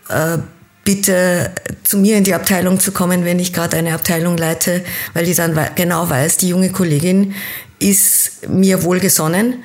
[0.09, 0.39] äh,
[0.85, 1.51] bitte
[1.83, 5.37] zu mir in die Abteilung zu kommen, wenn ich gerade eine Abteilung leite, weil ich
[5.37, 7.35] dann genau weiß, die junge Kollegin
[7.79, 9.63] ist mir wohlgesonnen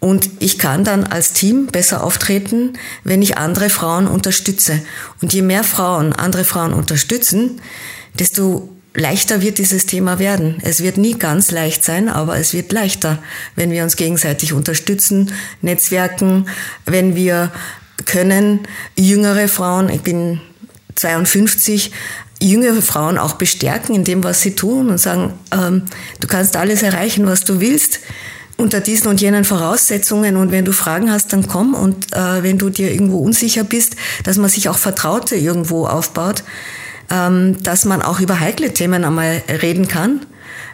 [0.00, 4.80] und ich kann dann als Team besser auftreten, wenn ich andere Frauen unterstütze.
[5.20, 7.60] Und je mehr Frauen andere Frauen unterstützen,
[8.18, 10.58] desto leichter wird dieses Thema werden.
[10.62, 13.18] Es wird nie ganz leicht sein, aber es wird leichter,
[13.56, 15.32] wenn wir uns gegenseitig unterstützen,
[15.62, 16.48] Netzwerken,
[16.84, 17.50] wenn wir
[18.04, 18.60] können
[18.96, 20.40] jüngere Frauen, ich bin
[20.94, 21.92] 52
[22.40, 25.82] jüngere Frauen auch bestärken in dem, was sie tun und sagen, ähm,
[26.20, 28.00] du kannst alles erreichen, was du willst
[28.58, 32.58] unter diesen und jenen Voraussetzungen und wenn du Fragen hast, dann komm und äh, wenn
[32.58, 36.42] du dir irgendwo unsicher bist, dass man sich auch Vertraute irgendwo aufbaut,
[37.08, 40.26] ähm, dass man auch über heikle Themen einmal reden kann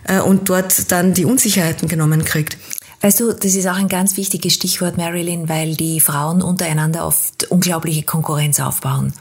[0.04, 2.56] äh, und dort dann die Unsicherheiten genommen kriegt.
[3.02, 7.50] Weißt du, das ist auch ein ganz wichtiges Stichwort, Marilyn, weil die Frauen untereinander oft
[7.50, 9.12] unglaubliche Konkurrenz aufbauen.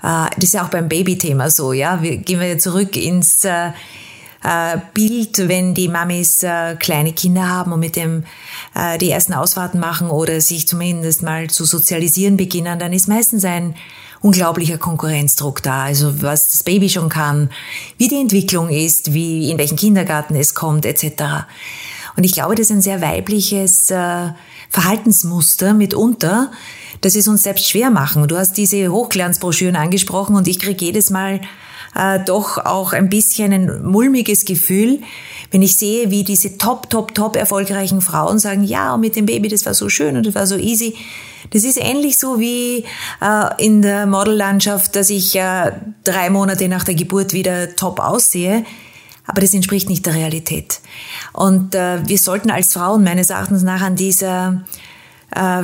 [0.00, 2.02] Äh, das ist ja auch beim Babythema so, ja.
[2.02, 3.44] Wir gehen wir zurück ins
[4.44, 6.44] äh, äh, Bild, wenn die Mamis
[6.78, 8.24] kleine Kinder haben und mit dem
[9.00, 13.74] die ersten Ausfahrten machen oder sich zumindest mal zu sozialisieren beginnen, dann ist meistens ein
[14.20, 15.82] unglaublicher Konkurrenzdruck da.
[15.82, 17.50] Also was das Baby schon kann,
[17.98, 21.46] wie die Entwicklung ist, wie in welchen Kindergarten es kommt, etc.
[22.16, 23.92] Und ich glaube, das ist ein sehr weibliches
[24.70, 26.52] Verhaltensmuster mitunter,
[27.00, 28.28] dass es uns selbst schwer machen.
[28.28, 31.40] Du hast diese Hochglanzbroschüren angesprochen und ich kriege jedes Mal
[31.94, 35.00] äh, doch auch ein bisschen ein mulmiges Gefühl,
[35.50, 39.26] wenn ich sehe, wie diese top, top, top erfolgreichen Frauen sagen, ja, und mit dem
[39.26, 40.94] Baby, das war so schön und das war so easy.
[41.50, 42.84] Das ist ähnlich so wie
[43.20, 45.72] äh, in der Modellandschaft, dass ich äh,
[46.04, 48.64] drei Monate nach der Geburt wieder top aussehe.
[49.26, 50.80] Aber das entspricht nicht der Realität.
[51.32, 54.64] Und äh, wir sollten als Frauen meines Erachtens nach an dieser
[55.34, 55.62] äh,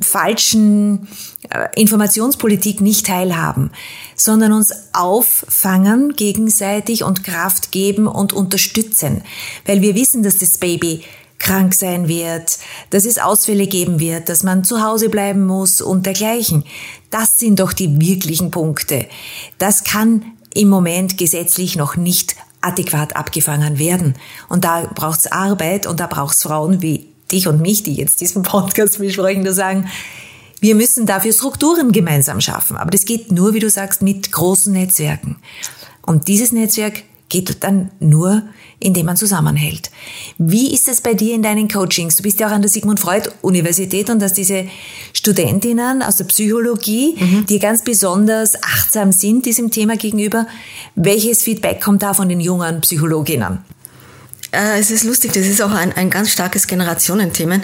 [0.00, 1.08] falschen
[1.50, 3.70] äh, Informationspolitik nicht teilhaben,
[4.16, 9.22] sondern uns auffangen gegenseitig und Kraft geben und unterstützen,
[9.66, 11.02] weil wir wissen, dass das Baby
[11.38, 12.58] krank sein wird,
[12.90, 16.64] dass es Ausfälle geben wird, dass man zu Hause bleiben muss und dergleichen.
[17.10, 19.06] Das sind doch die wirklichen Punkte.
[19.58, 24.14] Das kann im Moment gesetzlich noch nicht adäquat abgefangen werden.
[24.48, 28.42] Und da braucht's Arbeit und da braucht's Frauen wie dich und mich, die jetzt diesen
[28.42, 29.88] Podcast besprechen, da sagen,
[30.60, 32.76] wir müssen dafür Strukturen gemeinsam schaffen.
[32.76, 35.36] Aber das geht nur, wie du sagst, mit großen Netzwerken.
[36.02, 38.42] Und dieses Netzwerk geht dann nur,
[38.80, 39.90] indem man zusammenhält.
[40.38, 42.16] Wie ist es bei dir in deinen Coachings?
[42.16, 44.66] Du bist ja auch an der Sigmund Freud Universität und hast diese
[45.12, 47.46] Studentinnen aus der Psychologie, mhm.
[47.46, 50.46] die ganz besonders achtsam sind diesem Thema gegenüber.
[50.94, 53.58] Welches Feedback kommt da von den jungen Psychologinnen?
[54.50, 57.56] Äh, es ist lustig, das ist auch ein, ein ganz starkes Generationenthema.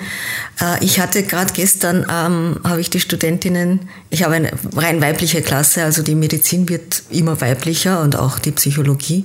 [0.60, 5.40] Äh, ich hatte gerade gestern, ähm, habe ich die Studentinnen, ich habe eine rein weibliche
[5.40, 9.24] Klasse, also die Medizin wird immer weiblicher und auch die Psychologie,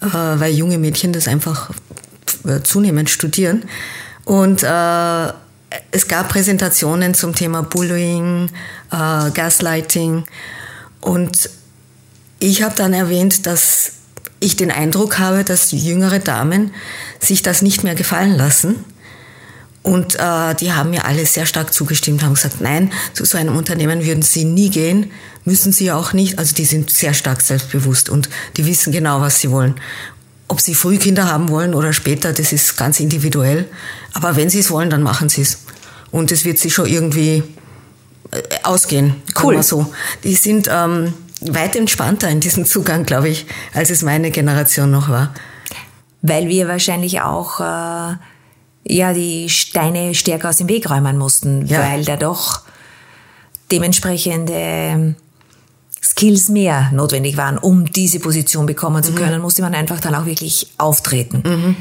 [0.00, 1.70] äh, weil junge Mädchen das einfach
[2.46, 3.64] äh, zunehmend studieren.
[4.24, 5.32] Und äh,
[5.90, 8.50] es gab Präsentationen zum Thema Bullying,
[8.90, 10.24] äh, Gaslighting
[11.00, 11.48] und
[12.38, 13.92] ich habe dann erwähnt, dass
[14.42, 16.72] ich den Eindruck habe, dass jüngere Damen
[17.18, 18.84] sich das nicht mehr gefallen lassen.
[19.82, 23.56] Und äh, die haben mir alle sehr stark zugestimmt, haben gesagt, nein, zu so einem
[23.56, 25.10] Unternehmen würden sie nie gehen,
[25.44, 26.38] müssen sie auch nicht.
[26.38, 29.74] Also die sind sehr stark selbstbewusst und die wissen genau, was sie wollen.
[30.46, 33.66] Ob sie früh Kinder haben wollen oder später, das ist ganz individuell.
[34.12, 35.58] Aber wenn sie es wollen, dann machen sie es.
[36.12, 37.42] Und es wird sich schon irgendwie
[38.30, 39.16] äh, ausgehen.
[39.42, 39.62] Cool.
[39.62, 39.92] So.
[40.22, 41.14] Die sind ähm,
[41.50, 45.34] weit entspannter in diesem Zugang, glaube ich, als es meine Generation noch war.
[46.22, 48.14] Weil wir wahrscheinlich auch äh,
[48.84, 51.80] ja die Steine stärker aus dem Weg räumen mussten, ja.
[51.80, 52.62] weil da doch
[53.70, 55.16] dementsprechende ähm,
[56.02, 59.16] Skills mehr notwendig waren, um diese Position bekommen zu mhm.
[59.16, 61.42] können, musste man einfach dann auch wirklich auftreten.
[61.44, 61.76] Mhm.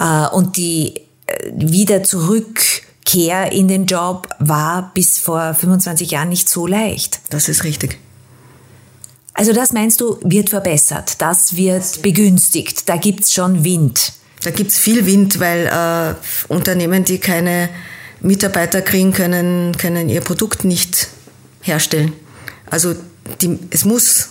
[0.00, 6.48] Äh, und die äh, wieder Zurückkehr in den Job war bis vor 25 Jahren nicht
[6.48, 7.20] so leicht.
[7.30, 7.98] Das ist richtig.
[9.34, 14.12] Also das meinst du, wird verbessert, das wird begünstigt, da gibt's schon Wind.
[14.44, 16.14] Da gibt's viel Wind, weil äh,
[16.52, 17.68] Unternehmen, die keine
[18.20, 21.08] Mitarbeiter kriegen, können, können ihr Produkt nicht
[21.62, 22.12] herstellen.
[22.70, 22.94] Also
[23.40, 24.28] die, es muss,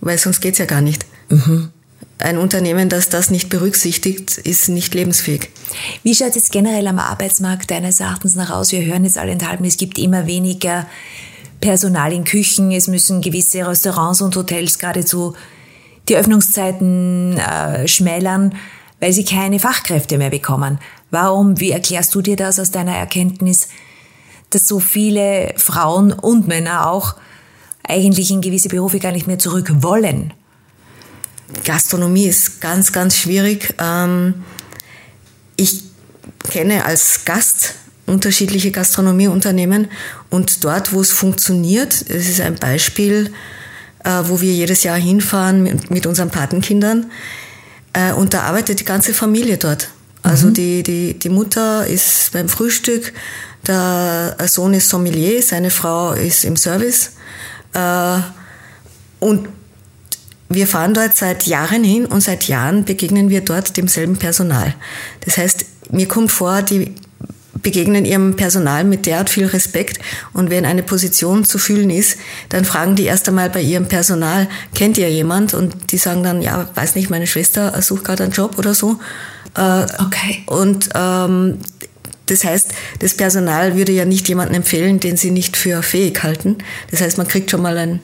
[0.00, 1.06] weil sonst geht's ja gar nicht.
[1.28, 1.70] Mhm.
[2.18, 5.50] Ein Unternehmen, das das nicht berücksichtigt, ist nicht lebensfähig.
[6.02, 8.72] Wie schaut es generell am Arbeitsmarkt deines Erachtens nach aus?
[8.72, 10.86] Wir hören jetzt allenthalben, es gibt immer weniger
[11.62, 15.34] Personal in Küchen, es müssen gewisse Restaurants und Hotels geradezu
[16.08, 18.54] die Öffnungszeiten äh, schmälern,
[19.00, 20.78] weil sie keine Fachkräfte mehr bekommen.
[21.10, 23.68] Warum, wie erklärst du dir das aus deiner Erkenntnis,
[24.50, 27.14] dass so viele Frauen und Männer auch
[27.86, 30.34] eigentlich in gewisse Berufe gar nicht mehr zurück wollen?
[31.64, 33.74] Gastronomie ist ganz, ganz schwierig.
[33.78, 34.42] Ähm,
[35.56, 35.84] ich
[36.50, 37.74] kenne als Gast
[38.06, 39.88] unterschiedliche Gastronomieunternehmen
[40.30, 43.32] und dort, wo es funktioniert, es ist ein Beispiel,
[44.04, 47.10] äh, wo wir jedes Jahr hinfahren mit, mit unseren Patenkindern
[47.92, 49.88] äh, und da arbeitet die ganze Familie dort.
[50.22, 50.54] Also mhm.
[50.54, 53.12] die, die, die Mutter ist beim Frühstück,
[53.66, 57.12] der Sohn ist Sommelier, seine Frau ist im Service
[57.74, 58.18] äh,
[59.20, 59.48] und
[60.48, 64.74] wir fahren dort seit Jahren hin und seit Jahren begegnen wir dort demselben Personal.
[65.24, 66.94] Das heißt, mir kommt vor, die
[67.62, 69.98] begegnen ihrem Personal mit derart viel Respekt
[70.32, 74.48] und wenn eine Position zu fühlen ist, dann fragen die erst einmal bei ihrem Personal,
[74.74, 75.54] kennt ihr jemand?
[75.54, 78.98] Und die sagen dann, ja, weiß nicht, meine Schwester sucht gerade einen Job oder so.
[79.56, 80.42] Äh, okay.
[80.46, 81.58] Und ähm,
[82.26, 82.70] das heißt,
[83.00, 86.58] das Personal würde ja nicht jemanden empfehlen, den sie nicht für fähig halten.
[86.90, 88.00] Das heißt, man kriegt schon mal eine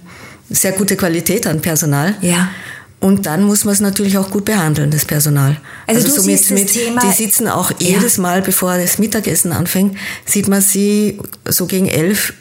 [0.51, 2.16] sehr gute Qualität an Personal.
[2.21, 2.51] Ja.
[3.00, 5.56] Und dann muss man es natürlich auch gut behandeln, das Personal.
[5.87, 7.76] Also, also du siehst mit, das Thema, die sitzen auch ja.
[7.78, 12.34] jedes Mal, bevor das Mittagessen anfängt, sieht man sie so gegen elf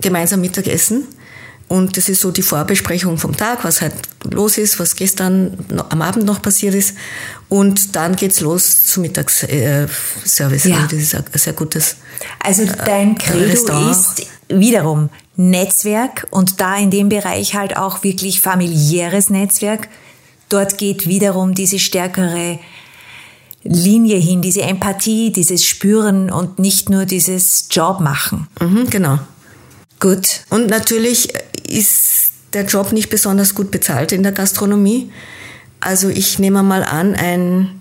[0.00, 1.06] gemeinsam Mittagessen.
[1.68, 3.94] Und das ist so die Vorbesprechung vom Tag, was halt
[4.30, 5.56] los ist, was gestern
[5.88, 6.94] am Abend noch passiert ist.
[7.48, 10.64] Und dann geht's los zum Mittagsservice.
[10.64, 10.76] Ja.
[10.76, 11.96] Also das ist ein sehr gutes.
[12.40, 13.96] Also dein Credo Restaurant.
[13.96, 19.88] ist wiederum Netzwerk und da in dem Bereich halt auch wirklich familiäres Netzwerk.
[20.48, 22.58] Dort geht wiederum diese stärkere
[23.64, 28.48] Linie hin, diese Empathie, dieses Spüren und nicht nur dieses Job machen.
[28.60, 29.18] Mhm, genau.
[30.00, 30.40] Gut.
[30.50, 31.32] Und natürlich
[31.66, 35.10] ist der Job nicht besonders gut bezahlt in der Gastronomie.
[35.80, 37.80] Also ich nehme mal an, ein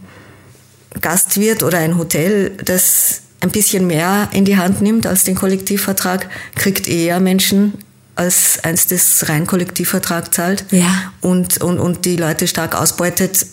[1.02, 6.30] Gastwirt oder ein Hotel, das ein bisschen mehr in die Hand nimmt als den Kollektivvertrag,
[6.56, 7.74] kriegt eher Menschen
[8.16, 11.12] als eins das rein Kollektivvertrag zahlt ja.
[11.22, 13.46] und, und, und die Leute stark ausbeutet,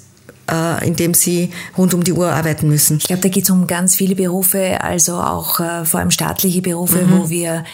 [0.51, 2.98] äh, indem sie rund um die Uhr arbeiten müssen.
[2.98, 6.61] Ich glaube, da geht es um ganz viele Berufe, also auch äh, vor allem staatliche
[6.61, 7.12] Berufe, mhm.
[7.12, 7.64] wo wir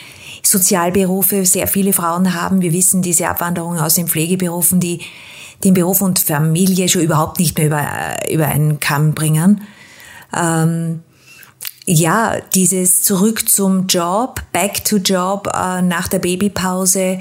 [0.42, 2.60] Sozialberufe sehr viele Frauen haben.
[2.60, 5.00] Wir wissen diese Abwanderung aus den Pflegeberufen, die
[5.64, 9.62] den Beruf und Familie schon überhaupt nicht mehr über, äh, über einen Kamm bringen.
[10.36, 11.00] Ähm,
[11.86, 17.18] ja, dieses Zurück zum Job, Back to Job äh, nach der Babypause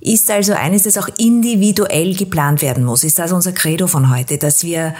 [0.00, 3.02] ist also eines, das auch individuell geplant werden muss.
[3.02, 4.94] Ist das unser Credo von heute, dass wir,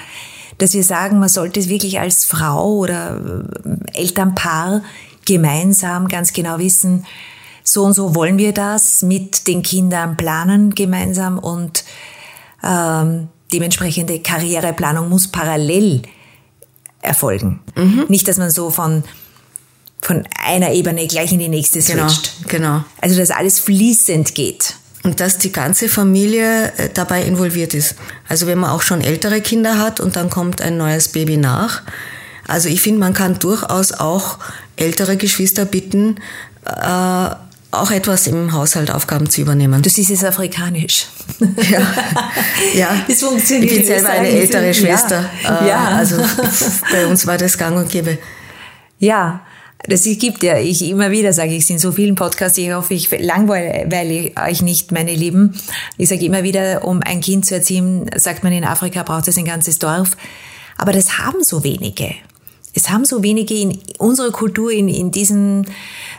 [0.58, 3.44] dass wir sagen, man sollte es wirklich als Frau oder
[3.94, 4.82] äh, Elternpaar
[5.24, 7.04] gemeinsam ganz genau wissen,
[7.62, 11.84] so und so wollen wir das mit den Kindern planen gemeinsam und
[12.62, 16.02] ähm, dementsprechende Karriereplanung muss parallel
[17.06, 17.60] erfolgen.
[17.74, 18.06] Mhm.
[18.08, 19.04] Nicht, dass man so von,
[20.02, 22.48] von einer Ebene gleich in die nächste switcht.
[22.48, 22.84] Genau, genau.
[23.00, 24.74] Also, dass alles fließend geht.
[25.02, 27.94] Und dass die ganze Familie äh, dabei involviert ist.
[28.28, 31.82] Also wenn man auch schon ältere Kinder hat und dann kommt ein neues Baby nach.
[32.48, 34.38] Also ich finde, man kann durchaus auch
[34.74, 36.16] ältere Geschwister bitten,
[36.64, 37.28] äh,
[37.70, 39.82] auch etwas im Haushalt Aufgaben zu übernehmen.
[39.82, 41.06] Du siehst es afrikanisch.
[41.70, 41.80] Ja,
[42.74, 43.04] ja.
[43.06, 43.72] Das funktioniert.
[43.72, 45.28] Ich bin selber eine ältere Schwester.
[45.42, 45.60] Ja.
[45.60, 45.84] Äh, ja.
[45.88, 46.16] Also
[46.92, 48.18] bei uns war das gang und gäbe.
[48.98, 49.40] Ja,
[49.88, 52.94] das gibt ja, ich immer wieder sage ich es in so vielen Podcasts, ich hoffe,
[52.94, 55.54] ich langweile euch nicht, meine Lieben.
[55.96, 59.36] Ich sage immer wieder, um ein Kind zu erziehen, sagt man in Afrika, braucht es
[59.36, 60.16] ein ganzes Dorf.
[60.78, 62.14] Aber das haben so wenige.
[62.76, 65.66] Es haben so wenige in unserer Kultur, in, in diesen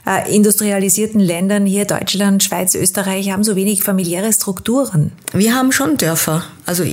[0.07, 5.11] äh, industrialisierten Ländern hier, Deutschland, Schweiz, Österreich, haben so wenig familiäre Strukturen.
[5.33, 6.43] Wir haben schon Dörfer.
[6.65, 6.83] Also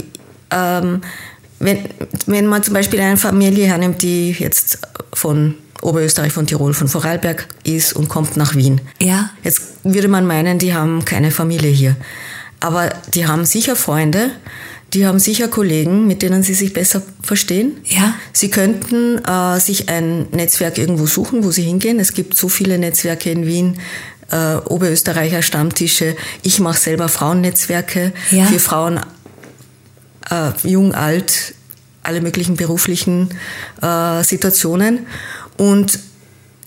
[0.51, 1.01] ähm,
[1.61, 1.79] wenn,
[2.27, 4.81] wenn man zum Beispiel eine Familie hernimmt, die jetzt
[5.15, 8.83] von Oberösterreich, von Tirol, von Vorarlberg ist und kommt nach Wien.
[9.01, 9.31] Ja.
[9.43, 11.97] Jetzt würde man meinen, die haben keine Familie hier.
[12.61, 14.31] Aber die haben sicher Freunde,
[14.95, 17.79] die haben sicher Kollegen, mit denen sie sich besser verstehen.
[17.85, 18.15] Ja.
[18.33, 21.99] Sie könnten äh, sich ein Netzwerk irgendwo suchen, wo sie hingehen.
[21.99, 23.79] Es gibt so viele Netzwerke in Wien,
[24.31, 26.17] äh, Oberösterreicher Stammtische.
[26.43, 28.47] Ich mache selber Frauennetzwerke ja.
[28.47, 29.01] für Frauen,
[30.31, 31.55] äh, jung, alt,
[32.05, 33.31] alle möglichen beruflichen
[33.83, 35.07] äh, Situationen.
[35.57, 35.99] Und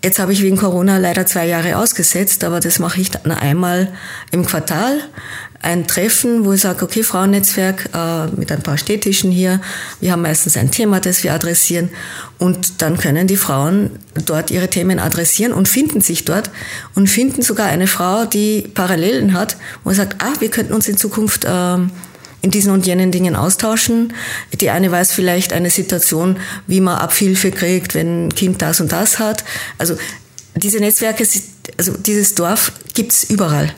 [0.04, 3.94] jetzt habe ich wegen Corona leider zwei Jahre ausgesetzt, aber das mache ich dann einmal
[4.32, 5.00] im Quartal
[5.62, 9.60] ein Treffen, wo ich sage, okay, Frauennetzwerk äh, mit ein paar Städtischen hier.
[10.00, 11.90] Wir haben meistens ein Thema, das wir adressieren.
[12.38, 13.92] Und dann können die Frauen
[14.26, 16.52] dort ihre Themen adressieren und finden sich dort
[16.96, 20.98] und finden sogar eine Frau, die Parallelen hat, sie sagt, ah, wir könnten uns in
[20.98, 21.78] Zukunft äh,
[22.42, 24.14] in diesen und jenen Dingen austauschen.
[24.62, 28.92] Die eine weiß vielleicht eine Situation, wie man Abhilfe kriegt, wenn ein Kind das und
[28.92, 29.44] das hat.
[29.78, 29.98] Also
[30.56, 31.28] diese Netzwerke,
[31.78, 33.74] also dieses Dorf gibt's überall.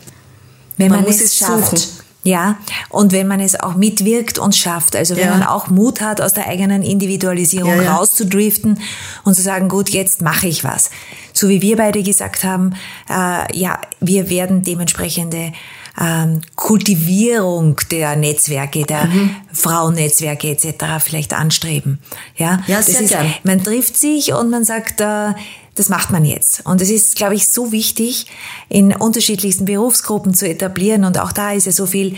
[0.80, 1.78] Wenn man, man es, es schafft.
[1.78, 2.00] Suchen.
[2.24, 2.58] Ja,
[2.90, 5.38] und wenn man es auch mitwirkt und schafft, also wenn ja.
[5.38, 7.96] man auch Mut hat, aus der eigenen Individualisierung ja, ja.
[7.96, 8.78] rauszudriften
[9.24, 10.90] und zu sagen, gut, jetzt mache ich was.
[11.32, 12.76] So wie wir beide gesagt haben,
[13.10, 15.54] äh, ja, wir werden dementsprechende
[16.00, 19.36] ähm, Kultivierung der Netzwerke, der mhm.
[19.54, 20.86] Frauennetzwerke etc.
[21.00, 22.00] vielleicht anstreben.
[22.36, 23.34] Ja, ja sehr ist, gern.
[23.44, 25.34] Man trifft sich und man sagt, äh,
[25.76, 26.66] das macht man jetzt.
[26.66, 28.28] Und es ist, glaube ich, so wichtig,
[28.68, 31.06] in unterschiedlichsten Berufsgruppen zu etablieren.
[31.06, 32.18] Und auch da ist ja so viel,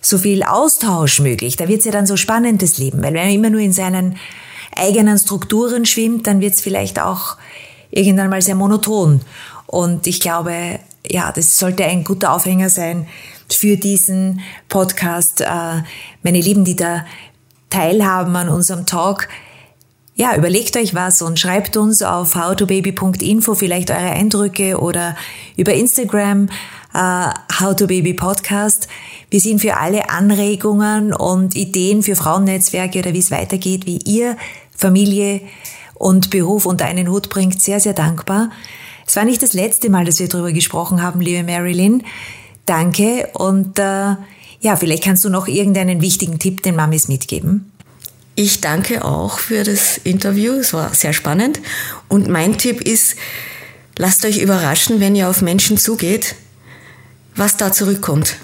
[0.00, 1.56] so viel Austausch möglich.
[1.56, 3.02] Da wird es ja dann so spannend, das Leben.
[3.02, 4.16] Weil wenn man immer nur in seinen
[4.74, 7.36] eigenen Strukturen schwimmt, dann wird es vielleicht auch
[7.90, 9.20] irgendwann mal sehr monoton.
[9.66, 13.06] Und ich glaube, ja, das sollte ein guter Aufhänger sein
[13.50, 15.40] für diesen Podcast.
[15.40, 15.82] Äh,
[16.22, 17.04] meine Lieben, die da
[17.70, 19.28] teilhaben an unserem Talk,
[20.16, 25.14] ja, überlegt euch was und schreibt uns auf howtobaby.info vielleicht eure Eindrücke oder
[25.56, 26.48] über Instagram
[26.94, 27.28] uh,
[27.60, 28.88] howtobabypodcast.
[29.28, 34.38] Wir sind für alle Anregungen und Ideen für Frauennetzwerke oder wie es weitergeht, wie ihr
[34.74, 35.42] Familie
[35.94, 38.50] und Beruf unter einen Hut bringt, sehr, sehr dankbar.
[39.06, 42.02] Es war nicht das letzte Mal, dass wir darüber gesprochen haben, liebe Marilyn.
[42.64, 44.16] Danke und uh,
[44.60, 47.70] ja, vielleicht kannst du noch irgendeinen wichtigen Tipp den Mamis mitgeben.
[48.38, 50.52] Ich danke auch für das Interview.
[50.52, 51.58] Es war sehr spannend.
[52.06, 53.16] Und mein Tipp ist,
[53.96, 56.34] lasst euch überraschen, wenn ihr auf Menschen zugeht,
[57.34, 58.36] was da zurückkommt.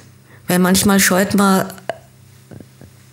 [0.49, 1.71] Weil manchmal scheut man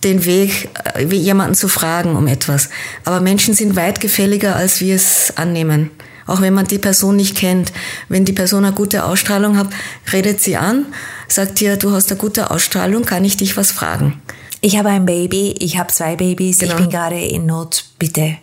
[0.04, 2.70] den Weg, äh, jemanden zu fragen um etwas.
[3.04, 5.90] Aber Menschen sind weit gefälliger, als wir es annehmen.
[6.26, 7.74] Auch wenn man die Person nicht kennt.
[8.08, 9.68] Wenn die Person eine gute Ausstrahlung hat,
[10.14, 10.86] redet sie an,
[11.28, 14.22] sagt ihr, du hast eine gute Ausstrahlung, kann ich dich was fragen?
[14.60, 16.72] Ich habe ein Baby, ich habe zwei Babys, genau.
[16.72, 18.36] ich bin gerade in Not, bitte,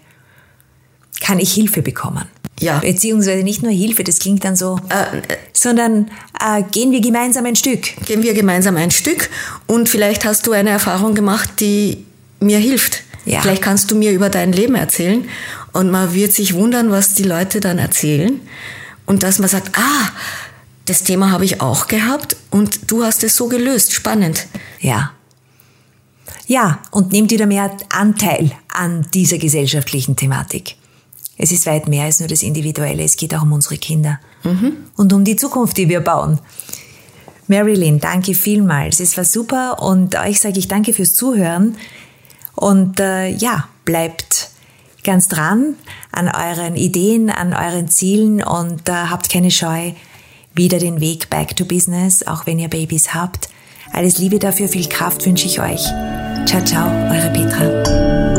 [1.19, 2.25] kann ich Hilfe bekommen?
[2.59, 2.79] Ja.
[2.79, 5.21] Beziehungsweise nicht nur Hilfe, das klingt dann so, äh,
[5.53, 7.83] sondern äh, gehen wir gemeinsam ein Stück.
[8.05, 9.29] Gehen wir gemeinsam ein Stück
[9.67, 12.05] und vielleicht hast du eine Erfahrung gemacht, die
[12.39, 13.03] mir hilft.
[13.25, 13.41] Ja.
[13.41, 15.27] Vielleicht kannst du mir über dein Leben erzählen
[15.73, 18.39] und man wird sich wundern, was die Leute dann erzählen
[19.05, 20.09] und dass man sagt, ah,
[20.85, 23.93] das Thema habe ich auch gehabt und du hast es so gelöst.
[23.93, 24.47] Spannend.
[24.79, 25.11] Ja.
[26.47, 30.75] Ja, und nimmt wieder mehr Anteil an dieser gesellschaftlichen Thematik.
[31.37, 34.77] Es ist weit mehr als nur das Individuelle, es geht auch um unsere Kinder mhm.
[34.95, 36.39] und um die Zukunft, die wir bauen.
[37.47, 38.99] Marilyn, danke vielmals.
[38.99, 41.77] Es war super und euch sage ich danke fürs Zuhören
[42.55, 44.49] und äh, ja, bleibt
[45.03, 45.75] ganz dran
[46.11, 49.91] an euren Ideen, an euren Zielen und äh, habt keine Scheu,
[50.53, 53.49] wieder den Weg back to business, auch wenn ihr Babys habt.
[53.93, 55.85] Alles Liebe dafür, viel Kraft wünsche ich euch.
[56.47, 58.36] Ciao, ciao, eure Petra.